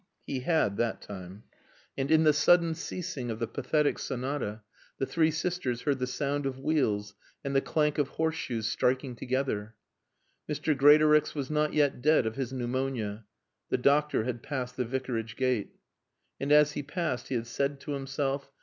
[0.25, 1.43] He had, that time.
[1.95, 4.63] And in the sudden ceasing of the Pathetic Sonata
[4.97, 7.13] the three sisters heard the sound of wheels
[7.45, 9.75] and the clank of horseshoes striking together.
[10.49, 10.75] Mr.
[10.75, 13.25] Greatorex was not yet dead of his pneumonia.
[13.69, 15.75] The doctor had passed the Vicarage gate.
[16.39, 18.49] And as he passed he had said to himself.